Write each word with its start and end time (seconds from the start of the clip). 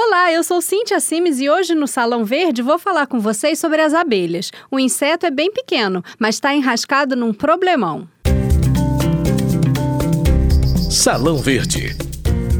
Olá, 0.00 0.32
eu 0.32 0.44
sou 0.44 0.62
Cíntia 0.62 1.00
Simes 1.00 1.40
e 1.40 1.50
hoje 1.50 1.74
no 1.74 1.88
Salão 1.88 2.24
Verde 2.24 2.62
vou 2.62 2.78
falar 2.78 3.08
com 3.08 3.18
vocês 3.18 3.58
sobre 3.58 3.82
as 3.82 3.92
abelhas. 3.92 4.52
O 4.70 4.78
inseto 4.78 5.26
é 5.26 5.30
bem 5.30 5.52
pequeno, 5.52 6.04
mas 6.20 6.36
está 6.36 6.54
enrascado 6.54 7.16
num 7.16 7.34
problemão. 7.34 8.06
Salão 10.88 11.38
Verde. 11.38 11.96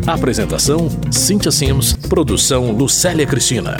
Apresentação: 0.04 0.88
Cíntia 1.12 1.52
Sims. 1.52 1.92
Produção: 2.08 2.72
Lucélia 2.72 3.24
Cristina. 3.24 3.76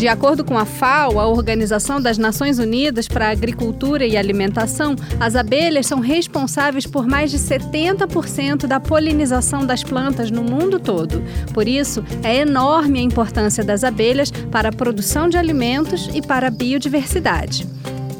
De 0.00 0.08
acordo 0.08 0.42
com 0.42 0.56
a 0.56 0.64
FAO, 0.64 1.20
a 1.20 1.26
Organização 1.26 2.00
das 2.00 2.16
Nações 2.16 2.58
Unidas 2.58 3.06
para 3.06 3.26
a 3.26 3.32
Agricultura 3.32 4.06
e 4.06 4.16
Alimentação, 4.16 4.96
as 5.20 5.36
abelhas 5.36 5.86
são 5.86 6.00
responsáveis 6.00 6.86
por 6.86 7.06
mais 7.06 7.30
de 7.30 7.38
70% 7.38 8.66
da 8.66 8.80
polinização 8.80 9.66
das 9.66 9.84
plantas 9.84 10.30
no 10.30 10.42
mundo 10.42 10.80
todo. 10.80 11.22
Por 11.52 11.68
isso, 11.68 12.02
é 12.22 12.36
enorme 12.36 12.98
a 12.98 13.02
importância 13.02 13.62
das 13.62 13.84
abelhas 13.84 14.30
para 14.30 14.70
a 14.70 14.72
produção 14.72 15.28
de 15.28 15.36
alimentos 15.36 16.08
e 16.14 16.22
para 16.22 16.46
a 16.46 16.50
biodiversidade. 16.50 17.68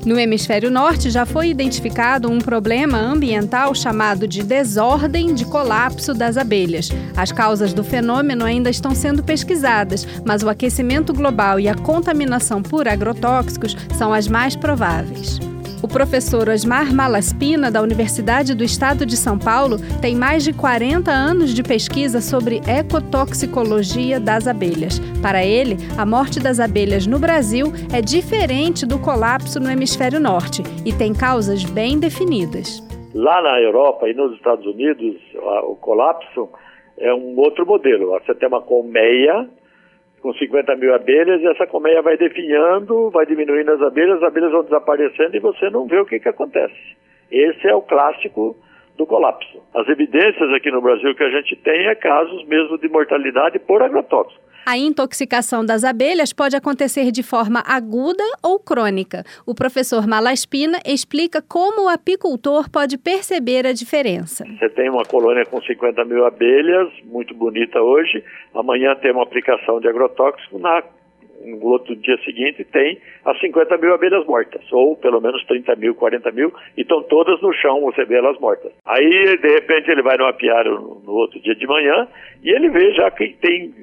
No 0.04 0.18
hemisfério 0.18 0.70
norte 0.70 1.10
já 1.10 1.26
foi 1.26 1.50
identificado 1.50 2.30
um 2.30 2.38
problema 2.38 2.98
ambiental 2.98 3.74
chamado 3.74 4.26
de 4.26 4.42
desordem 4.42 5.34
de 5.34 5.44
colapso 5.44 6.14
das 6.14 6.38
abelhas. 6.38 6.88
As 7.14 7.30
causas 7.30 7.74
do 7.74 7.84
fenômeno 7.84 8.44
ainda 8.44 8.70
estão 8.70 8.94
sendo 8.94 9.22
pesquisadas, 9.22 10.06
mas 10.24 10.42
o 10.42 10.48
aquecimento 10.48 11.12
global 11.12 11.60
e 11.60 11.68
a 11.68 11.74
contaminação 11.74 12.62
por 12.62 12.88
agrotóxicos 12.88 13.76
são 13.98 14.14
as 14.14 14.26
mais 14.26 14.56
prováveis. 14.56 15.49
O 15.82 15.88
professor 15.88 16.46
Osmar 16.50 16.94
Malaspina, 16.94 17.70
da 17.70 17.80
Universidade 17.80 18.54
do 18.54 18.62
Estado 18.62 19.06
de 19.06 19.16
São 19.16 19.38
Paulo, 19.38 19.76
tem 20.02 20.14
mais 20.14 20.44
de 20.44 20.52
40 20.52 21.10
anos 21.10 21.54
de 21.54 21.62
pesquisa 21.62 22.20
sobre 22.20 22.60
ecotoxicologia 22.68 24.20
das 24.20 24.46
abelhas. 24.46 25.00
Para 25.22 25.42
ele, 25.42 25.76
a 25.98 26.04
morte 26.04 26.38
das 26.38 26.60
abelhas 26.60 27.06
no 27.06 27.18
Brasil 27.18 27.68
é 27.94 28.02
diferente 28.02 28.84
do 28.84 28.98
colapso 28.98 29.58
no 29.58 29.70
hemisfério 29.70 30.20
norte 30.20 30.62
e 30.84 30.92
tem 30.92 31.14
causas 31.14 31.64
bem 31.64 31.98
definidas. 31.98 32.86
Lá 33.14 33.40
na 33.40 33.58
Europa 33.60 34.06
e 34.06 34.12
nos 34.12 34.34
Estados 34.34 34.66
Unidos, 34.66 35.16
o 35.64 35.76
colapso 35.76 36.50
é 36.98 37.14
um 37.14 37.38
outro 37.38 37.64
modelo. 37.64 38.10
Você 38.20 38.34
tem 38.34 38.48
uma 38.48 38.60
colmeia 38.60 39.48
com 40.22 40.32
50 40.34 40.76
mil 40.76 40.94
abelhas 40.94 41.40
e 41.40 41.46
essa 41.46 41.66
colmeia 41.66 42.02
vai 42.02 42.16
definhando, 42.16 43.10
vai 43.10 43.24
diminuindo 43.26 43.72
as 43.72 43.80
abelhas, 43.80 44.18
as 44.18 44.22
abelhas 44.22 44.52
vão 44.52 44.62
desaparecendo 44.62 45.36
e 45.36 45.40
você 45.40 45.70
não 45.70 45.86
vê 45.86 45.98
o 45.98 46.06
que, 46.06 46.20
que 46.20 46.28
acontece. 46.28 46.76
Esse 47.30 47.66
é 47.68 47.74
o 47.74 47.82
clássico 47.82 48.56
do 48.96 49.06
colapso. 49.06 49.62
As 49.74 49.88
evidências 49.88 50.52
aqui 50.52 50.70
no 50.70 50.82
Brasil 50.82 51.14
que 51.14 51.24
a 51.24 51.30
gente 51.30 51.56
tem 51.56 51.86
é 51.86 51.94
casos 51.94 52.44
mesmo 52.46 52.76
de 52.78 52.88
mortalidade 52.88 53.58
por 53.60 53.82
agrotóxico. 53.82 54.49
A 54.66 54.76
intoxicação 54.76 55.64
das 55.64 55.84
abelhas 55.84 56.32
pode 56.32 56.56
acontecer 56.56 57.10
de 57.10 57.22
forma 57.22 57.62
aguda 57.66 58.22
ou 58.42 58.58
crônica. 58.58 59.24
O 59.46 59.54
professor 59.54 60.06
Malaspina 60.06 60.78
explica 60.86 61.42
como 61.42 61.86
o 61.86 61.88
apicultor 61.88 62.70
pode 62.70 62.98
perceber 62.98 63.66
a 63.66 63.72
diferença. 63.72 64.44
Você 64.44 64.68
tem 64.70 64.88
uma 64.90 65.04
colônia 65.04 65.44
com 65.46 65.60
50 65.60 66.04
mil 66.04 66.24
abelhas, 66.26 66.88
muito 67.04 67.34
bonita 67.34 67.80
hoje, 67.80 68.22
amanhã 68.54 68.94
tem 68.96 69.12
uma 69.12 69.22
aplicação 69.22 69.80
de 69.80 69.88
agrotóxico, 69.88 70.58
na 70.58 70.82
no 71.44 71.66
outro 71.66 71.96
dia 71.96 72.18
seguinte 72.24 72.64
tem 72.64 73.00
as 73.24 73.38
50 73.40 73.76
mil 73.78 73.94
abelhas 73.94 74.26
mortas, 74.26 74.60
ou 74.70 74.96
pelo 74.96 75.20
menos 75.20 75.44
30 75.46 75.74
mil, 75.76 75.94
40 75.94 76.30
mil, 76.32 76.52
e 76.76 76.82
estão 76.82 77.02
todas 77.04 77.40
no 77.40 77.52
chão, 77.54 77.80
você 77.80 78.04
vê 78.04 78.16
elas 78.16 78.38
mortas. 78.38 78.72
Aí, 78.84 79.38
de 79.38 79.48
repente, 79.48 79.90
ele 79.90 80.02
vai 80.02 80.16
no 80.16 80.26
apiário 80.26 81.00
no 81.04 81.12
outro 81.12 81.40
dia 81.40 81.54
de 81.54 81.66
manhã 81.66 82.06
e 82.42 82.50
ele 82.50 82.68
vê 82.68 82.92
já 82.92 83.10
que 83.10 83.28
tem 83.40 83.74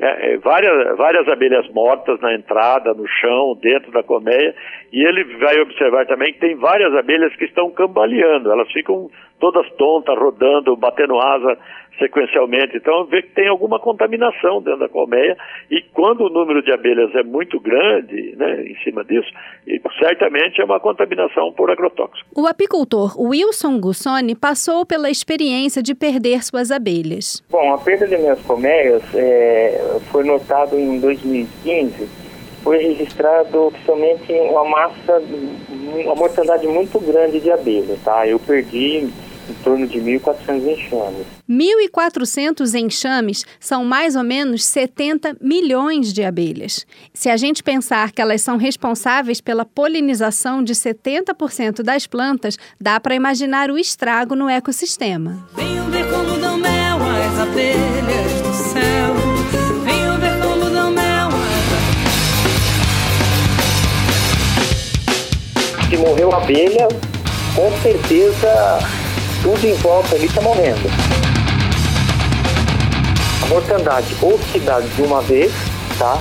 é, 0.00 0.32
é, 0.32 0.36
várias, 0.38 0.96
várias 0.96 1.28
abelhas 1.28 1.68
mortas 1.70 2.18
na 2.20 2.34
entrada, 2.34 2.94
no 2.94 3.06
chão, 3.06 3.56
dentro 3.60 3.92
da 3.92 4.02
colmeia, 4.02 4.54
e 4.92 5.04
ele 5.04 5.24
vai 5.36 5.60
observar 5.60 6.06
também 6.06 6.32
que 6.32 6.40
tem 6.40 6.56
várias 6.56 6.94
abelhas 6.94 7.34
que 7.36 7.44
estão 7.44 7.70
cambaleando, 7.70 8.50
elas 8.50 8.70
ficam 8.72 9.10
todas 9.40 9.68
tontas, 9.72 10.16
rodando, 10.16 10.76
batendo 10.76 11.18
asa 11.18 11.58
sequencialmente. 11.98 12.76
Então, 12.76 13.04
vê 13.04 13.22
que 13.22 13.30
tem 13.30 13.48
alguma 13.48 13.78
contaminação 13.78 14.62
dentro 14.62 14.80
da 14.80 14.88
colmeia 14.88 15.36
e 15.70 15.82
quando 15.92 16.22
o 16.22 16.30
número 16.30 16.62
de 16.62 16.72
abelhas 16.72 17.14
é 17.14 17.22
muito 17.22 17.60
grande, 17.60 18.34
né, 18.36 18.64
em 18.66 18.76
cima 18.82 19.04
disso, 19.04 19.28
certamente 19.98 20.60
é 20.60 20.64
uma 20.64 20.80
contaminação 20.80 21.52
por 21.52 21.70
agrotóxico. 21.70 22.28
O 22.34 22.46
apicultor 22.46 23.20
Wilson 23.20 23.78
Gussoni 23.78 24.34
passou 24.34 24.86
pela 24.86 25.10
experiência 25.10 25.82
de 25.82 25.94
perder 25.94 26.42
suas 26.42 26.70
abelhas. 26.70 27.42
Bom, 27.50 27.74
a 27.74 27.78
perda 27.78 28.06
de 28.08 28.16
minhas 28.16 28.40
colmeias 28.42 29.02
é, 29.14 29.98
foi 30.10 30.24
notado 30.24 30.78
em 30.78 30.98
2015 31.00 32.30
foi 32.62 32.76
registrado 32.76 33.68
oficialmente 33.68 34.32
uma 34.32 34.64
massa, 34.64 35.22
uma 36.04 36.14
mortandade 36.14 36.66
muito 36.66 37.00
grande 37.00 37.40
de 37.40 37.50
abelhas, 37.50 37.98
tá? 38.04 38.26
Eu 38.26 38.38
perdi 38.38 39.08
em 39.50 39.54
torno 39.64 39.86
de 39.86 39.98
1.400 39.98 40.66
enxames. 40.66 41.26
1.400 41.48 42.74
enxames 42.74 43.44
são 43.58 43.84
mais 43.84 44.14
ou 44.14 44.22
menos 44.22 44.64
70 44.64 45.36
milhões 45.40 46.12
de 46.12 46.22
abelhas. 46.22 46.86
Se 47.12 47.28
a 47.28 47.36
gente 47.36 47.62
pensar 47.62 48.12
que 48.12 48.22
elas 48.22 48.40
são 48.40 48.56
responsáveis 48.56 49.40
pela 49.40 49.64
polinização 49.64 50.62
de 50.62 50.74
70% 50.74 51.82
das 51.82 52.06
plantas, 52.06 52.56
dá 52.80 53.00
para 53.00 53.14
imaginar 53.14 53.70
o 53.70 53.78
estrago 53.78 54.36
no 54.36 54.48
ecossistema. 54.48 55.46
Venham 55.56 55.90
ver 55.90 56.08
como 56.08 56.38
dão 56.38 56.56
mel 56.56 56.98
as 57.02 57.40
abelhas 57.40 58.42
do 58.42 58.54
céu. 58.72 59.14
Venham 59.84 60.18
ver 60.18 60.40
como 60.40 60.70
dão 60.70 60.90
mel 60.90 61.28
Se 65.88 65.96
morreu 65.96 66.32
a 66.32 66.36
abelha, 66.36 66.86
com 67.56 67.72
certeza 67.82 68.99
tudo 69.42 69.66
em 69.66 69.74
volta 69.74 70.14
ali 70.14 70.26
está 70.26 70.40
morrendo. 70.40 70.88
A 73.42 73.46
mortandade 73.46 74.14
ou 74.22 74.38
se 74.38 74.58
dá 74.60 74.80
de 74.80 75.02
uma 75.02 75.22
vez, 75.22 75.52
tá? 75.98 76.18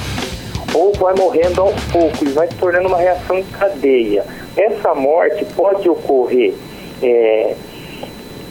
Ou 0.74 0.94
vai 0.94 1.14
morrendo 1.16 1.62
aos 1.62 1.84
poucos, 1.86 2.32
vai 2.34 2.48
se 2.48 2.56
tornando 2.56 2.88
uma 2.88 2.98
reação 2.98 3.38
em 3.38 3.44
cadeia. 3.44 4.26
Essa 4.56 4.94
morte 4.94 5.46
pode 5.56 5.90
ocorrer 5.90 6.54
é, 7.02 7.56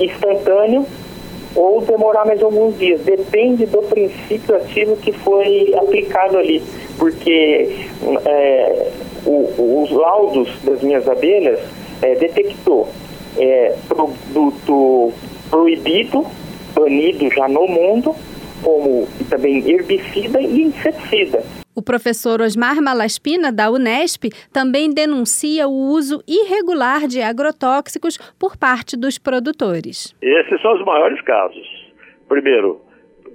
instantâneo 0.01 0.87
ou 1.55 1.81
demorar 1.81 2.27
mais 2.27 2.43
alguns 2.43 2.79
dias. 2.79 3.01
Depende 3.01 3.67
do 3.67 3.79
princípio 3.79 4.57
ativo 4.57 4.97
que 4.97 5.13
foi 5.13 5.75
aplicado 5.77 6.37
ali. 6.37 6.63
Porque 6.99 7.89
é, 8.27 8.91
o, 9.25 9.83
os 9.83 9.91
laudos 9.93 10.49
das 10.63 10.83
minhas 10.83 11.09
abelhas 11.09 11.61
é, 12.03 12.15
detectou 12.17 12.89
é, 13.39 13.77
produto 13.89 15.13
proibido, 15.51 16.25
banido 16.75 17.31
já 17.31 17.49
no 17.49 17.67
mundo, 17.67 18.15
como 18.63 19.07
também 19.31 19.59
herbicida 19.69 20.41
e 20.41 20.63
inseticida. 20.63 21.43
O 21.75 21.83
professor 21.83 22.41
Osmar 22.41 22.83
Malaspina, 22.83 23.53
da 23.53 23.71
Unesp, 23.71 24.25
também 24.53 24.93
denuncia 24.93 25.69
o 25.69 25.73
uso 25.73 26.21
irregular 26.27 27.07
de 27.07 27.23
agrotóxicos 27.23 28.19
por 28.39 28.57
parte 28.57 28.97
dos 28.97 29.17
produtores. 29.17 30.13
Esses 30.21 30.61
são 30.61 30.75
os 30.75 30.85
maiores 30.85 31.21
casos. 31.23 31.67
Primeiro, 32.29 32.81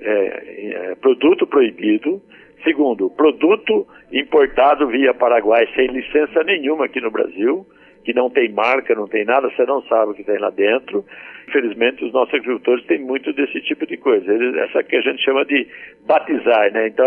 é, 0.02 0.92
é, 0.92 0.96
produto 0.96 1.48
proibido. 1.48 2.22
Segundo, 2.66 3.10
produto 3.10 3.88
importado 4.12 4.88
via 4.88 5.14
Paraguai 5.14 5.66
sem 5.74 5.88
licença 5.88 6.44
nenhuma 6.44 6.86
aqui 6.86 7.00
no 7.00 7.12
Brasil 7.12 7.66
que 8.04 8.14
não 8.14 8.30
tem 8.30 8.52
marca, 8.52 8.94
não 8.96 9.08
tem 9.08 9.26
nada, 9.26 9.50
você 9.50 9.66
não 9.66 9.82
sabe 9.84 10.12
o 10.12 10.16
que 10.16 10.24
tem 10.24 10.38
lá 10.38 10.50
dentro. 10.50 11.06
Infelizmente, 11.48 12.04
os 12.06 12.14
nossos 12.14 12.34
agricultores 12.34 12.86
têm 12.86 13.00
muito 13.00 13.34
desse 13.34 13.62
tipo 13.62 13.86
de 13.86 13.98
coisa. 13.98 14.32
Eles, 14.32 14.56
essa 14.58 14.84
que 14.84 14.96
a 14.96 15.02
gente 15.02 15.24
chama 15.24 15.46
de 15.46 15.68
batizar, 16.06 16.72
né? 16.72 16.88
Então, 16.88 17.06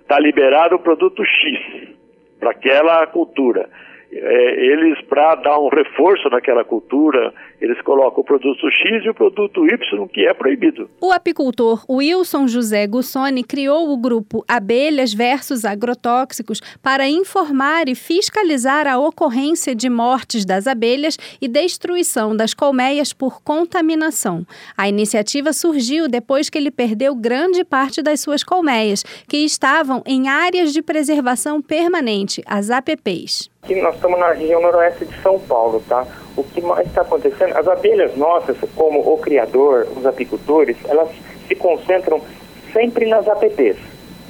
está 0.00 0.16
é, 0.16 0.20
liberado 0.20 0.76
o 0.76 0.78
produto 0.78 1.24
X 1.24 1.88
para 2.38 2.50
aquela 2.50 3.06
cultura 3.06 3.68
é, 4.12 4.64
eles, 4.66 5.00
para 5.02 5.36
dar 5.36 5.58
um 5.58 5.68
reforço 5.68 6.28
naquela 6.30 6.64
cultura, 6.64 7.32
eles 7.60 7.80
colocam 7.82 8.22
o 8.22 8.24
produto 8.24 8.68
X 8.68 9.04
e 9.04 9.08
o 9.08 9.14
produto 9.14 9.66
Y, 9.66 10.08
que 10.08 10.26
é 10.26 10.34
proibido. 10.34 10.90
O 11.00 11.12
apicultor 11.12 11.84
Wilson 11.88 12.48
José 12.48 12.86
Gussoni 12.88 13.44
criou 13.44 13.90
o 13.90 13.96
grupo 13.96 14.44
Abelhas 14.48 15.14
versus 15.14 15.64
Agrotóxicos 15.64 16.60
para 16.82 17.08
informar 17.08 17.88
e 17.88 17.94
fiscalizar 17.94 18.86
a 18.88 18.98
ocorrência 18.98 19.74
de 19.74 19.88
mortes 19.88 20.44
das 20.44 20.66
abelhas 20.66 21.16
e 21.40 21.46
destruição 21.46 22.36
das 22.36 22.52
colmeias 22.52 23.12
por 23.12 23.40
contaminação. 23.42 24.44
A 24.76 24.88
iniciativa 24.88 25.52
surgiu 25.52 26.08
depois 26.08 26.50
que 26.50 26.58
ele 26.58 26.70
perdeu 26.72 27.14
grande 27.14 27.64
parte 27.64 28.02
das 28.02 28.20
suas 28.20 28.42
colmeias, 28.42 29.04
que 29.28 29.38
estavam 29.44 30.02
em 30.04 30.28
áreas 30.28 30.72
de 30.72 30.82
preservação 30.82 31.62
permanente, 31.62 32.42
as 32.46 32.70
APPs. 32.70 33.50
Aqui 33.62 33.80
nós 33.80 33.94
estamos 33.94 34.18
na 34.18 34.32
região 34.32 34.62
noroeste 34.62 35.04
de 35.04 35.22
São 35.22 35.38
Paulo, 35.38 35.82
tá? 35.86 36.06
O 36.34 36.42
que 36.42 36.62
mais 36.62 36.86
está 36.86 37.02
acontecendo? 37.02 37.56
As 37.56 37.68
abelhas 37.68 38.16
nossas, 38.16 38.56
como 38.74 39.00
o 39.00 39.18
criador, 39.18 39.86
os 39.96 40.06
apicultores, 40.06 40.76
elas 40.88 41.10
se 41.46 41.54
concentram 41.54 42.22
sempre 42.72 43.06
nas 43.06 43.28
APPs, 43.28 43.76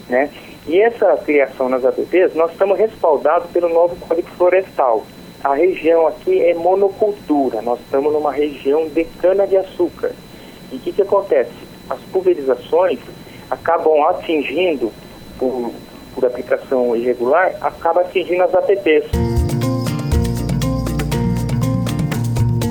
Né? 0.09 0.31
E 0.67 0.81
essa 0.81 1.17
criação 1.19 1.69
nas 1.69 1.85
APPs, 1.85 2.35
nós 2.35 2.51
estamos 2.51 2.77
respaldados 2.77 3.49
pelo 3.51 3.69
novo 3.69 3.97
Código 4.07 4.29
Florestal. 4.37 5.05
A 5.43 5.55
região 5.55 6.07
aqui 6.09 6.43
é 6.43 6.53
monocultura, 6.53 7.63
nós 7.63 7.81
estamos 7.81 8.13
numa 8.13 8.33
região 8.33 8.89
de 8.89 9.05
cana-de-açúcar. 9.05 10.13
E 10.73 10.77
o 10.77 10.81
que, 10.81 10.93
que 10.93 11.03
acontece? 11.03 11.53
As 11.89 12.01
pulverizações 12.13 12.99
acabam 13.49 14.03
atingindo, 14.09 14.93
por, 15.39 15.73
por 16.15 16.25
aplicação 16.25 16.95
irregular, 16.95 17.55
acaba 17.61 18.03
atingindo 18.03 18.43
as 18.43 18.55
APPs. 18.55 19.11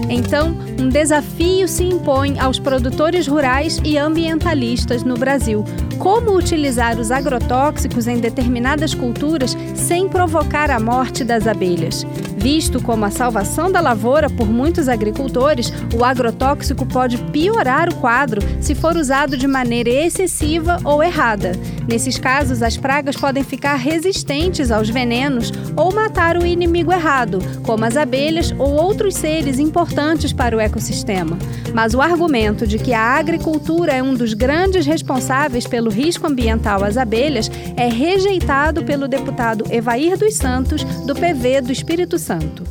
Então, 0.09 0.57
um 0.79 0.89
desafio 0.89 1.67
se 1.67 1.83
impõe 1.83 2.39
aos 2.39 2.57
produtores 2.57 3.27
rurais 3.27 3.79
e 3.85 3.97
ambientalistas 3.97 5.03
no 5.03 5.15
Brasil. 5.15 5.63
Como 5.99 6.35
utilizar 6.35 6.97
os 6.97 7.11
agrotóxicos 7.11 8.07
em 8.07 8.17
determinadas 8.17 8.95
culturas 8.95 9.55
sem 9.75 10.09
provocar 10.09 10.71
a 10.71 10.79
morte 10.79 11.23
das 11.23 11.45
abelhas? 11.45 12.05
Visto 12.37 12.81
como 12.81 13.05
a 13.05 13.11
salvação 13.11 13.71
da 13.71 13.81
lavoura 13.81 14.29
por 14.29 14.47
muitos 14.47 14.87
agricultores, 14.87 15.71
o 15.93 16.03
agrotóxico 16.03 16.85
pode 16.85 17.17
piorar 17.25 17.89
o 17.89 17.95
quadro 17.95 18.41
se 18.61 18.73
for 18.73 18.95
usado 18.95 19.35
de 19.37 19.45
maneira 19.45 19.89
excessiva 19.89 20.79
ou 20.85 21.03
errada. 21.03 21.51
Nesses 21.89 22.19
casos, 22.19 22.61
as 22.61 22.77
pragas 22.77 23.17
podem 23.17 23.43
ficar 23.43 23.73
resistentes 23.73 24.69
aos 24.69 24.91
venenos 24.91 25.51
ou 25.75 25.91
matar 25.91 26.37
o 26.37 26.45
inimigo 26.45 26.93
errado, 26.93 27.39
como 27.65 27.83
as 27.83 27.97
abelhas 27.97 28.51
ou 28.59 28.75
outros 28.75 29.15
seres 29.15 29.57
importantes 29.57 30.31
para 30.31 30.55
o 30.55 30.59
ecossistema. 30.59 31.35
Mas 31.73 31.95
o 31.95 32.01
argumento 32.01 32.67
de 32.67 32.77
que 32.77 32.93
a 32.93 33.17
agricultura 33.17 33.91
é 33.91 34.03
um 34.03 34.13
dos 34.13 34.35
grandes 34.35 34.85
responsáveis 34.85 35.65
pelo 35.65 35.89
risco 35.89 36.27
ambiental 36.27 36.83
às 36.83 36.95
abelhas 36.95 37.49
é 37.75 37.87
rejeitado 37.87 38.85
pelo 38.85 39.07
deputado 39.07 39.65
Evair 39.71 40.15
dos 40.15 40.35
Santos, 40.35 40.83
do 41.07 41.15
PV 41.15 41.61
do 41.61 41.71
Espírito 41.71 42.19
Santo. 42.19 42.63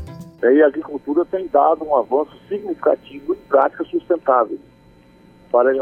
E 0.44 0.62
a 0.62 0.69
agricultura 0.69 1.25
tem 1.25 1.49
dado 1.49 1.85
um 1.85 1.97
avanço 1.97 2.37
significativo 2.49 3.35
em 3.35 3.49
práticas 3.49 3.88
sustentáveis 3.88 4.61
para 5.50 5.75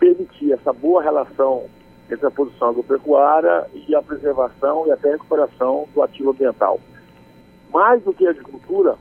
permitir 0.00 0.50
essa 0.50 0.72
boa 0.72 1.00
relação 1.00 1.66
entre 2.14 2.26
a 2.26 2.30
produção 2.30 2.70
agropecuária 2.70 3.66
e 3.74 3.94
a 3.94 4.02
preservação 4.02 4.86
e 4.86 4.92
até 4.92 5.08
a 5.08 5.12
recuperação 5.12 5.88
do 5.94 6.02
ativo 6.02 6.30
ambiental. 6.30 6.80
Mais 7.72 8.02
do 8.02 8.12
que 8.12 8.26
a 8.26 8.30
agricultura, 8.30 8.96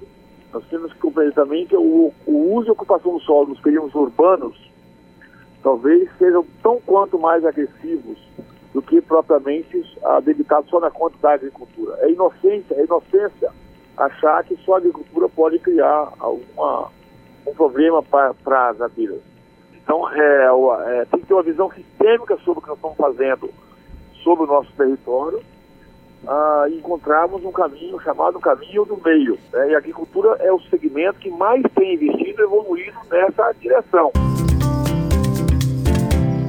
nós 0.54 0.64
temos 0.68 0.94
que 0.94 1.00
compreender 1.00 1.34
também 1.34 1.66
que 1.66 1.76
o, 1.76 2.14
o 2.26 2.54
uso 2.54 2.70
e 2.70 2.72
ocupação 2.72 3.14
do 3.14 3.20
solo 3.22 3.50
nos 3.50 3.60
períodos 3.60 3.94
urbanos 3.96 4.70
talvez 5.62 6.10
sejam 6.18 6.46
tão 6.64 6.80
quanto 6.86 7.20
mais 7.20 7.46
agressivos 7.46 8.18
do 8.74 8.82
que 8.82 9.02
propriamente 9.02 9.84
ah, 10.04 10.20
debitados 10.20 10.70
só 10.70 10.80
na 10.80 10.92
conta 10.92 11.18
da 11.22 11.34
agricultura. 11.34 11.98
É 12.00 12.12
inocência, 12.12 12.76
é 12.76 12.84
inocência 12.84 13.52
achar 13.98 14.44
que 14.44 14.56
só 14.58 14.76
a 14.76 14.78
agricultura 14.78 15.28
pode 15.28 15.60
criar 15.60 16.14
alguma, 16.20 16.90
um 17.46 17.54
problema 17.54 18.02
para 18.02 18.70
as 18.70 18.82
abelhas. 18.82 19.22
Então, 19.90 20.08
é, 20.12 21.02
é, 21.02 21.06
tem 21.06 21.20
que 21.20 21.26
ter 21.26 21.34
uma 21.34 21.42
visão 21.42 21.72
sistêmica 21.72 22.38
sobre 22.46 22.60
o 22.60 22.62
que 22.62 22.68
nós 22.68 22.78
estamos 22.78 22.96
fazendo 22.96 23.50
sobre 24.24 24.44
o 24.44 24.48
nosso 24.48 24.72
território 24.74 25.42
ah, 26.28 26.66
encontrarmos 26.70 27.44
um 27.44 27.52
caminho 27.52 28.00
chamado 28.02 28.40
caminho 28.40 28.86
do 28.86 29.02
meio. 29.04 29.40
Né? 29.52 29.72
E 29.72 29.76
a 29.76 29.80
agricultura 29.80 30.38
é 30.42 30.52
o 30.52 30.60
segmento 30.60 31.18
que 31.20 31.32
mais 31.32 31.64
tem 31.74 31.96
investido 31.96 32.40
e 32.40 32.44
evoluído 32.44 33.00
nessa 33.10 33.52
direção. 33.54 34.12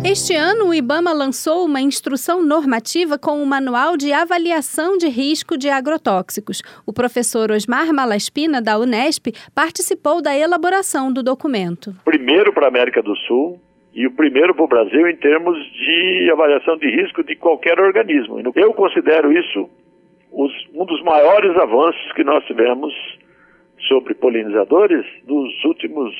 Este 0.03 0.35
ano, 0.35 0.71
o 0.71 0.75
IBAMA 0.75 1.13
lançou 1.13 1.67
uma 1.67 1.81
instrução 1.81 2.43
normativa 2.43 3.19
com 3.19 3.33
o 3.33 3.43
um 3.43 3.47
Manual 3.47 3.99
de 3.99 4.13
Avaliação 4.15 4.97
de 4.97 5.09
Risco 5.09 5.59
de 5.59 5.69
Agrotóxicos. 5.69 6.63
O 6.87 6.93
professor 6.93 7.51
Osmar 7.51 7.93
Malaspina, 7.93 8.63
da 8.63 8.79
Unesp, 8.79 9.27
participou 9.55 10.23
da 10.23 10.35
elaboração 10.37 11.13
do 11.13 11.23
documento. 11.23 11.95
Primeiro 12.05 12.51
para 12.51 12.65
a 12.65 12.69
América 12.69 13.03
do 13.03 13.15
Sul, 13.15 13.61
e 13.95 14.07
o 14.07 14.13
primeiro 14.13 14.55
para 14.55 14.65
o 14.65 14.69
Brasil 14.69 15.07
em 15.07 15.17
termos 15.17 15.59
de 15.73 16.31
avaliação 16.33 16.79
de 16.79 16.89
risco 16.89 17.23
de 17.23 17.37
qualquer 17.37 17.79
organismo. 17.79 18.41
Eu 18.57 18.73
considero 18.73 19.31
isso 19.31 19.69
os, 20.33 20.53
um 20.75 20.87
dos 20.87 21.03
maiores 21.03 21.55
avanços 21.59 22.13
que 22.15 22.25
nós 22.25 22.43
tivemos 22.47 22.93
sobre 23.87 24.15
polinizadores 24.15 25.05
nos 25.27 25.65
últimos 25.65 26.15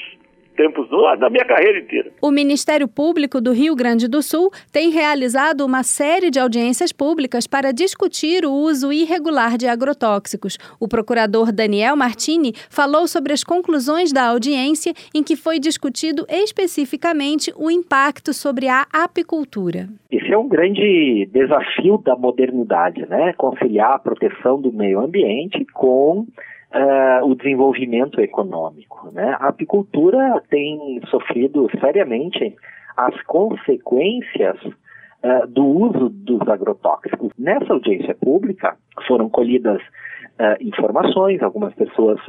tempos 0.57 0.89
da 1.19 1.31
minha 1.31 1.45
carreira 1.45 1.79
inteira. 1.79 2.11
O 2.21 2.31
Ministério 2.31 2.87
Público 2.87 3.41
do 3.41 3.53
Rio 3.53 3.75
Grande 3.75 4.09
do 4.09 4.23
Sul 4.23 4.51
tem 4.73 4.91
realizado 4.91 5.65
uma 5.65 5.83
série 5.83 6.31
de 6.31 6.39
audiências 6.39 6.93
públicas 6.93 7.47
para 7.47 7.73
discutir 7.73 8.45
o 8.45 8.53
uso 8.53 8.93
irregular 8.93 9.57
de 9.57 9.67
agrotóxicos. 9.67 10.59
O 10.79 10.87
procurador 10.87 11.53
Daniel 11.53 11.97
Martini 11.97 12.53
falou 12.69 13.07
sobre 13.07 13.33
as 13.33 13.43
conclusões 13.43 14.13
da 14.13 14.29
audiência 14.29 14.93
em 15.15 15.23
que 15.23 15.37
foi 15.37 15.59
discutido 15.59 16.27
especificamente 16.29 17.53
o 17.57 17.71
impacto 17.71 18.33
sobre 18.33 18.69
a 18.69 18.87
apicultura. 18.93 19.89
Esse 20.11 20.33
é 20.33 20.37
um 20.37 20.49
grande 20.49 21.29
desafio 21.33 21.99
da 21.99 22.17
modernidade, 22.17 23.07
né? 23.09 23.33
Conciliar 23.35 23.95
a 23.95 23.99
proteção 23.99 24.61
do 24.61 24.73
meio 24.73 25.01
ambiente 25.01 25.65
com 25.73 26.27
uh, 26.75 27.25
o 27.27 27.35
desenvolvimento 27.35 28.21
econômico. 28.21 29.11
Né? 29.13 29.37
A 29.41 29.49
apicultura 29.49 30.43
tem 30.49 31.01
sofrido 31.11 31.69
seriamente 31.81 32.55
as 32.97 33.21
consequências 33.23 34.57
uh, 34.65 35.47
do 35.49 35.65
uso 35.65 36.09
dos 36.09 36.47
agrotóxicos. 36.49 37.33
Nessa 37.39 37.73
audiência 37.73 38.15
pública 38.15 38.77
foram 39.07 39.29
colhidas 39.29 39.81
uh, 39.81 40.57
informações, 40.61 41.43
algumas 41.43 41.75
pessoas 41.75 42.21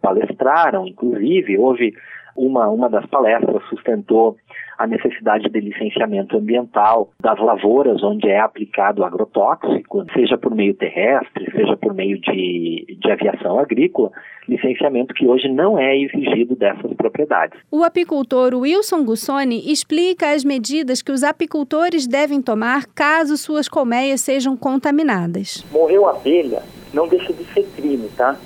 palestraram, 0.00 0.86
inclusive, 0.86 1.58
houve 1.58 1.94
uma, 2.36 2.68
uma 2.68 2.88
das 2.88 3.06
palestras 3.06 3.62
sustentou 3.68 4.36
a 4.78 4.86
necessidade 4.86 5.48
de 5.48 5.60
licenciamento 5.60 6.36
ambiental 6.36 7.10
das 7.20 7.38
lavouras 7.38 8.02
onde 8.02 8.28
é 8.28 8.40
aplicado 8.40 9.04
agrotóxico, 9.04 10.04
seja 10.12 10.36
por 10.36 10.54
meio 10.54 10.74
terrestre, 10.74 11.50
seja 11.52 11.76
por 11.76 11.94
meio 11.94 12.18
de, 12.18 12.98
de 13.00 13.10
aviação 13.12 13.58
agrícola, 13.58 14.10
licenciamento 14.48 15.14
que 15.14 15.26
hoje 15.26 15.48
não 15.48 15.78
é 15.78 15.96
exigido 15.96 16.56
dessas 16.56 16.92
propriedades. 16.94 17.60
O 17.70 17.84
apicultor 17.84 18.54
Wilson 18.54 19.04
Gussoni 19.04 19.70
explica 19.70 20.32
as 20.32 20.44
medidas 20.44 21.00
que 21.00 21.12
os 21.12 21.22
apicultores 21.22 22.06
devem 22.08 22.42
tomar 22.42 22.86
caso 22.86 23.36
suas 23.36 23.68
colmeias 23.68 24.20
sejam 24.20 24.56
contaminadas. 24.56 25.64
Morreu 25.70 26.08
abelha, 26.08 26.62
não 26.92 27.06
deixa 27.06 27.32
de 27.32 27.44
ser 27.52 27.64
crime, 27.76 28.08
tá? 28.16 28.36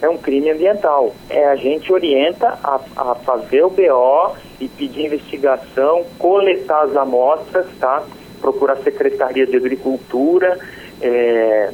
É 0.00 0.08
um 0.08 0.16
crime 0.16 0.50
ambiental. 0.50 1.14
É, 1.28 1.46
a 1.46 1.56
gente 1.56 1.92
orienta 1.92 2.58
a, 2.62 2.80
a 2.96 3.14
fazer 3.16 3.64
o 3.64 3.70
BO 3.70 4.36
e 4.60 4.68
pedir 4.68 5.06
investigação, 5.06 6.04
coletar 6.18 6.82
as 6.84 6.96
amostras, 6.96 7.66
tá? 7.78 8.02
Procurar 8.40 8.74
a 8.74 8.82
Secretaria 8.82 9.46
de 9.46 9.56
Agricultura 9.56 10.58
é, 11.00 11.72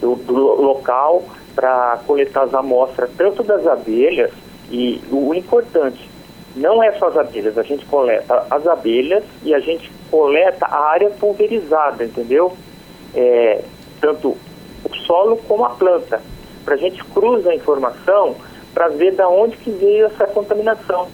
do, 0.00 0.16
do 0.16 0.34
local 0.34 1.24
para 1.54 2.00
coletar 2.06 2.42
as 2.42 2.54
amostras 2.54 3.10
tanto 3.16 3.42
das 3.42 3.66
abelhas 3.66 4.30
e 4.70 5.00
o 5.10 5.32
importante 5.34 6.10
não 6.56 6.82
é 6.82 6.92
só 6.92 7.08
as 7.08 7.16
abelhas, 7.16 7.58
a 7.58 7.62
gente 7.62 7.84
coleta 7.86 8.46
as 8.50 8.66
abelhas 8.66 9.24
e 9.42 9.54
a 9.54 9.60
gente 9.60 9.90
coleta 10.10 10.66
a 10.66 10.90
área 10.90 11.10
pulverizada, 11.10 12.04
entendeu? 12.04 12.56
É, 13.14 13.62
tanto 14.00 14.36
o 14.84 14.96
solo 15.06 15.36
como 15.48 15.64
a 15.64 15.70
planta 15.70 16.20
para 16.64 16.74
a 16.74 16.78
gente 16.78 17.02
cruzar 17.04 17.52
a 17.52 17.56
informação 17.56 18.36
para 18.72 18.88
ver 18.88 19.14
da 19.14 19.28
onde 19.28 19.56
que 19.56 19.70
veio 19.70 20.06
essa 20.06 20.26
contaminação. 20.26 21.08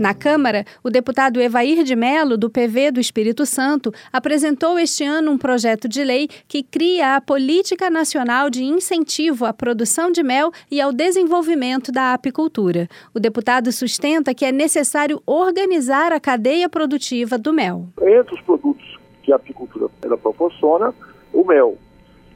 Na 0.00 0.14
Câmara, 0.14 0.64
o 0.82 0.88
deputado 0.88 1.42
Evair 1.42 1.84
de 1.84 1.94
Mello, 1.94 2.38
do 2.38 2.48
PV 2.48 2.90
do 2.90 3.00
Espírito 3.00 3.44
Santo, 3.44 3.92
apresentou 4.10 4.78
este 4.78 5.04
ano 5.04 5.30
um 5.30 5.36
projeto 5.36 5.86
de 5.86 6.02
lei 6.02 6.26
que 6.48 6.62
cria 6.62 7.16
a 7.16 7.20
Política 7.20 7.90
Nacional 7.90 8.48
de 8.48 8.64
Incentivo 8.64 9.44
à 9.44 9.52
Produção 9.52 10.10
de 10.10 10.22
Mel 10.22 10.52
e 10.70 10.80
ao 10.80 10.90
Desenvolvimento 10.90 11.92
da 11.92 12.14
Apicultura. 12.14 12.88
O 13.12 13.20
deputado 13.20 13.70
sustenta 13.70 14.32
que 14.32 14.46
é 14.46 14.50
necessário 14.50 15.22
organizar 15.26 16.14
a 16.14 16.18
cadeia 16.18 16.66
produtiva 16.66 17.36
do 17.36 17.52
mel. 17.52 17.84
Entre 18.00 18.34
os 18.34 18.40
produtos 18.40 18.98
que 19.22 19.30
a 19.34 19.36
apicultura 19.36 19.86
proporciona, 20.16 20.94
o 21.30 21.44
mel 21.44 21.76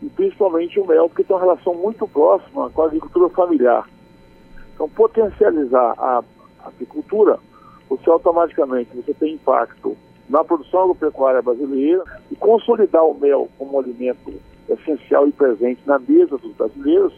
e 0.05 0.09
principalmente 0.11 0.79
o 0.79 0.87
mel, 0.87 1.09
porque 1.09 1.25
tem 1.25 1.35
uma 1.35 1.43
relação 1.43 1.75
muito 1.75 2.07
próxima 2.07 2.69
com 2.69 2.83
a 2.83 2.87
agricultura 2.87 3.31
familiar. 3.31 3.89
Então, 4.75 4.87
potencializar 4.89 5.95
a 5.97 6.23
apicultura, 6.63 7.39
você 7.89 8.11
automaticamente 8.11 8.95
você 8.95 9.15
tem 9.15 9.35
impacto 9.35 9.97
na 10.29 10.45
produção 10.45 10.83
agropecuária 10.83 11.41
brasileira 11.41 12.05
e 12.31 12.37
consolidar 12.37 13.05
o 13.05 13.19
mel 13.19 13.49
como 13.59 13.77
um 13.77 13.81
alimento 13.81 14.35
essencial 14.69 15.27
e 15.27 15.33
presente 15.33 15.81
na 15.87 15.99
mesa 15.99 16.37
dos 16.37 16.53
brasileiros 16.55 17.15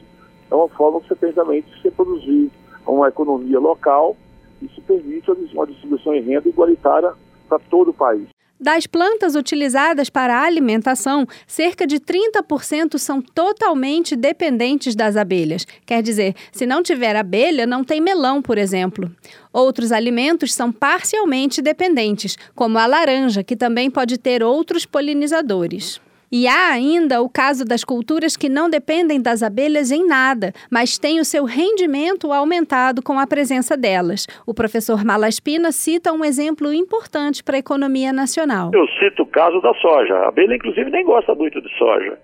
é 0.48 0.54
uma 0.54 0.68
forma 0.68 1.00
que 1.00 1.08
você 1.08 1.16
tem 1.16 1.32
também 1.32 1.62
de 1.62 1.82
se 1.82 1.90
produzir 1.90 2.50
uma 2.86 3.08
economia 3.08 3.58
local 3.58 4.16
e 4.62 4.68
se 4.68 4.80
permite 4.80 5.30
uma 5.30 5.66
distribuição 5.66 6.14
em 6.14 6.22
renda 6.22 6.48
igualitária 6.48 7.12
para 7.48 7.58
todo 7.58 7.90
o 7.90 7.94
país. 7.94 8.35
Das 8.58 8.86
plantas 8.86 9.34
utilizadas 9.34 10.08
para 10.08 10.34
a 10.34 10.44
alimentação, 10.44 11.26
cerca 11.46 11.86
de 11.86 12.00
30% 12.00 12.98
são 12.98 13.20
totalmente 13.20 14.16
dependentes 14.16 14.94
das 14.94 15.14
abelhas. 15.14 15.66
Quer 15.84 16.02
dizer, 16.02 16.34
se 16.50 16.64
não 16.64 16.82
tiver 16.82 17.14
abelha, 17.16 17.66
não 17.66 17.84
tem 17.84 18.00
melão, 18.00 18.40
por 18.40 18.56
exemplo. 18.56 19.14
Outros 19.52 19.92
alimentos 19.92 20.54
são 20.54 20.72
parcialmente 20.72 21.60
dependentes, 21.60 22.38
como 22.54 22.78
a 22.78 22.86
laranja, 22.86 23.44
que 23.44 23.56
também 23.56 23.90
pode 23.90 24.16
ter 24.16 24.42
outros 24.42 24.86
polinizadores. 24.86 26.00
E 26.30 26.48
há 26.48 26.72
ainda 26.72 27.22
o 27.22 27.28
caso 27.28 27.64
das 27.64 27.84
culturas 27.84 28.36
que 28.36 28.48
não 28.48 28.68
dependem 28.68 29.22
das 29.22 29.42
abelhas 29.42 29.92
em 29.92 30.06
nada, 30.06 30.52
mas 30.70 30.98
têm 30.98 31.20
o 31.20 31.24
seu 31.24 31.44
rendimento 31.44 32.32
aumentado 32.32 33.00
com 33.00 33.18
a 33.18 33.26
presença 33.26 33.76
delas. 33.76 34.26
O 34.44 34.52
professor 34.52 35.04
Malaspina 35.04 35.70
cita 35.70 36.12
um 36.12 36.24
exemplo 36.24 36.72
importante 36.72 37.44
para 37.44 37.56
a 37.56 37.60
economia 37.60 38.12
nacional. 38.12 38.70
Eu 38.74 38.88
cito 38.98 39.22
o 39.22 39.26
caso 39.26 39.60
da 39.60 39.72
soja. 39.74 40.14
A 40.16 40.28
abelha, 40.28 40.56
inclusive, 40.56 40.90
nem 40.90 41.04
gosta 41.04 41.34
muito 41.34 41.60
de 41.62 41.72
soja. 41.78 42.18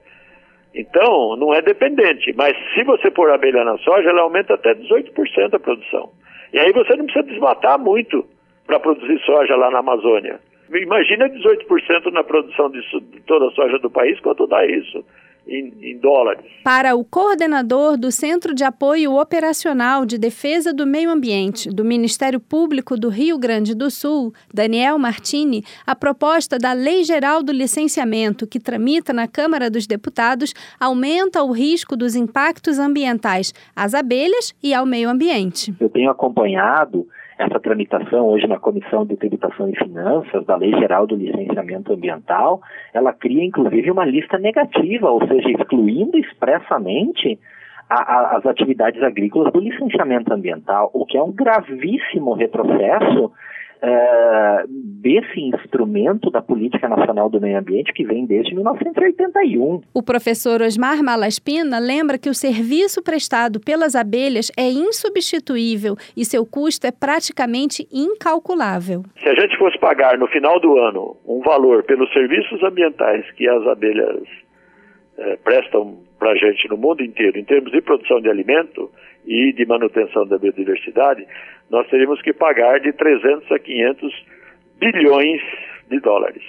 Então, 0.75 1.37
não 1.37 1.54
é 1.54 1.61
dependente, 1.61 2.32
mas 2.35 2.56
se 2.75 2.82
você 2.82 3.11
pôr 3.11 3.30
abelha 3.30 3.62
na 3.62 3.76
soja, 3.78 4.09
ela 4.09 4.23
aumenta 4.23 4.54
até 4.54 4.75
18% 4.75 5.54
a 5.54 5.61
produção. 5.61 6.11
E 6.52 6.59
aí 6.59 6.73
você 6.73 6.97
não 6.97 7.04
precisa 7.04 7.26
desmatar 7.26 7.78
muito 7.78 8.25
para 8.66 8.80
produzir 8.80 9.21
soja 9.25 9.54
lá 9.54 9.71
na 9.71 9.78
Amazônia. 9.78 10.40
Imagina 10.81 11.29
18% 11.29 12.12
na 12.12 12.25
produção 12.25 12.71
de 12.71 12.81
toda 13.26 13.49
a 13.49 13.50
soja 13.50 13.79
do 13.79 13.91
país, 13.91 14.19
quanto 14.21 14.47
dá 14.47 14.64
isso? 14.67 15.05
Em, 15.45 15.75
em, 15.83 15.99
dólares. 15.99 16.45
Para 16.62 16.95
o 16.95 17.05
coordenador 17.05 17.99
do 17.99 18.12
Centro 18.12 18.55
de 18.55 18.62
Apoio 18.62 19.12
Operacional 19.17 20.07
de 20.07 20.17
Defesa 20.17 20.73
do 20.73 20.87
Meio 20.87 21.11
Ambiente 21.11 21.69
do 21.69 21.85
Ministério 21.85 22.38
Público 22.38 22.97
do 22.97 23.09
Rio 23.09 23.37
Grande 23.37 23.75
do 23.75 23.91
Sul, 23.91 24.33
Daniel 24.55 24.97
Martini, 25.00 25.64
a 25.85 25.97
proposta 25.97 26.59
da 26.59 26.73
Lei 26.73 27.02
Geral 27.02 27.43
do 27.43 27.50
Licenciamento, 27.50 28.47
que 28.47 28.61
tramita 28.61 29.12
na 29.12 29.26
Câmara 29.26 29.69
dos 29.69 29.85
Deputados, 29.85 30.55
aumenta 30.79 31.43
o 31.43 31.50
risco 31.50 31.97
dos 31.97 32.14
impactos 32.14 32.79
ambientais 32.79 33.52
às 33.75 33.95
abelhas 33.95 34.55
e 34.62 34.73
ao 34.73 34.87
meio 34.87 35.11
ambiente. 35.11 35.75
Eu 35.81 35.91
tenho 35.91 36.09
acompanhado 36.09 37.05
essa 37.43 37.61
tramitação 37.61 38.27
hoje 38.27 38.47
na 38.47 38.59
Comissão 38.59 39.05
de 39.05 39.17
Tributação 39.17 39.69
e 39.69 39.77
Finanças 39.77 40.45
da 40.47 40.57
Lei 40.57 40.71
Geral 40.73 41.07
do 41.07 41.17
Licenciamento 41.17 41.93
Ambiental, 41.93 42.61
ela 42.95 43.13
cria 43.13 43.45
inclusive 43.45 43.91
uma 43.91 44.05
lista 44.05 44.39
negativa, 44.39 45.11
ou 45.11 45.27
seja, 45.27 45.51
excluindo 45.51 46.17
expressamente 46.17 47.39
a, 47.89 48.01
a, 48.01 48.37
as 48.39 48.47
atividades 48.47 49.03
agrícolas 49.03 49.53
do 49.53 49.61
licenciamento 49.61 50.33
ambiental, 50.33 50.91
o 50.95 51.05
que 51.05 51.19
é 51.19 51.23
um 51.23 51.33
gravíssimo 51.33 52.33
retrocesso 52.35 53.33
uh, 53.83 54.67
desse 54.69 55.41
instrumento 55.41 56.31
da 56.31 56.41
Política 56.41 56.89
Nacional 56.89 57.29
do 57.29 57.41
Meio 57.41 57.59
Ambiente 57.59 57.93
que 57.93 58.05
vem 58.05 58.25
desde 58.25 58.55
1981. 58.55 59.81
O 59.93 60.03
professor 60.03 60.62
Osmar 60.62 61.03
Malaspina 61.03 61.79
lembra 61.79 62.19
que 62.19 62.31
o 62.31 62.35
serviço 62.35 63.03
prestado 63.03 63.59
pelas 63.61 63.97
abelhas 63.97 64.51
é 64.57 64.69
insubstituível 64.71 65.97
e 66.17 66.25
seu 66.25 66.47
custo 66.47 66.87
é 66.87 66.93
praticamente 66.93 67.87
incalculável. 67.93 69.03
Se 69.21 69.29
a 69.29 69.35
gente 69.35 69.57
fosse 69.59 69.79
pagar 69.79 70.17
no 70.17 70.29
final 70.29 70.61
do 70.61 70.79
ano 70.79 71.17
um 71.27 71.41
valor 71.41 71.83
pelos 71.83 72.11
serviços 72.12 72.62
ambientais 72.62 73.29
que 73.33 73.49
as 73.49 73.67
abelhas 73.67 74.23
é, 75.19 75.37
prestam 75.37 75.99
para 76.19 76.31
a 76.31 76.37
gente 76.37 76.69
no 76.69 76.77
mundo 76.77 77.03
inteiro, 77.03 77.39
em 77.39 77.45
termos 77.45 77.73
de 77.73 77.81
produção 77.81 78.21
de 78.21 78.29
alimento 78.29 78.91
e 79.26 79.52
de 79.52 79.64
manutenção 79.67 80.26
da 80.26 80.38
biodiversidade, 80.38 81.26
nós 81.71 81.88
teríamos 81.88 82.21
que 82.23 82.33
pagar 82.33 82.81
de 82.81 82.93
300 82.93 83.50
a 83.50 83.59
500 83.59 84.25
bilhões 84.79 85.41
de 85.88 86.00
dólares. 86.00 86.43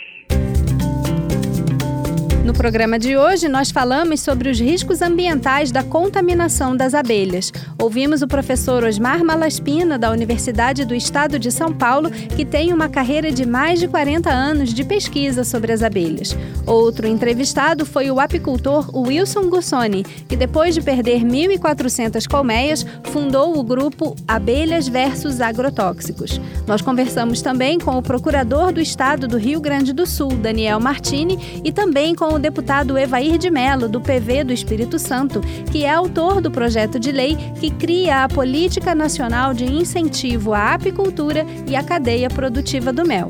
No 2.44 2.52
programa 2.52 3.00
de 3.00 3.16
hoje, 3.16 3.48
nós 3.48 3.72
falamos 3.72 4.20
sobre 4.20 4.50
os 4.50 4.60
riscos 4.60 5.02
ambientais 5.02 5.72
da 5.72 5.82
contaminação 5.82 6.76
das 6.76 6.94
abelhas. 6.94 7.54
Ouvimos 7.82 8.22
o 8.22 8.28
professor 8.28 8.84
Osmar 8.84 9.24
Malaspina, 9.24 9.98
da 9.98 10.12
Universidade 10.12 10.84
do 10.84 10.94
Estado 10.94 11.40
de 11.40 11.50
São 11.50 11.72
Paulo, 11.72 12.12
que 12.12 12.44
tem 12.44 12.74
uma 12.74 12.90
carreira 12.90 13.32
de 13.32 13.46
mais 13.46 13.80
de 13.80 13.88
40 13.88 14.30
anos 14.30 14.74
de 14.74 14.84
pesquisa 14.84 15.46
sobre 15.46 15.72
as 15.72 15.82
abelhas. 15.82 16.36
Outro 16.66 17.08
entrevistado 17.08 17.86
foi 17.86 18.12
o 18.12 18.20
apicultor 18.20 18.94
Wilson 18.94 19.50
Gussoni, 19.50 20.04
que 20.04 20.36
depois 20.36 20.76
de 20.76 20.82
perder 20.82 21.22
1.400 21.22 22.30
colmeias, 22.30 22.86
fundou 23.06 23.58
o 23.58 23.64
grupo 23.64 24.18
Abelhas 24.28 24.90
versus 24.90 25.40
Agrotóxicos. 25.40 26.42
Nós 26.68 26.82
conversamos 26.82 27.42
também 27.42 27.80
com 27.80 27.98
o 27.98 28.04
procurador 28.04 28.74
do 28.74 28.82
Estado 28.82 29.30
do 29.30 29.38
Rio 29.38 29.62
Grande 29.62 29.94
do 29.94 30.06
Sul, 30.06 30.32
Daniel 30.32 30.82
Martini, 30.82 31.62
e 31.64 31.72
também 31.72 32.14
com 32.34 32.38
o 32.38 32.42
deputado 32.42 32.98
Evair 32.98 33.38
de 33.38 33.52
Mello, 33.52 33.88
do 33.88 34.02
PV 34.02 34.46
do 34.46 34.52
Espírito 34.52 34.98
Santo, 34.98 35.40
que 35.72 35.86
é 35.86 35.94
autor 35.94 36.42
do 36.42 36.50
projeto 36.50 37.00
de 37.00 37.12
lei 37.12 37.38
que 37.60 37.70
cria 37.70 38.24
a 38.24 38.28
Política 38.28 38.96
Nacional 38.96 39.54
de 39.54 39.66
Incentivo 39.66 40.52
à 40.52 40.74
Apicultura 40.74 41.46
e 41.68 41.75
à 41.75 41.84
Cadeia 41.84 42.32
Produtiva 42.32 42.92
do 42.92 43.06
Mel. 43.06 43.28